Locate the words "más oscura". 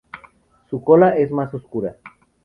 1.29-1.95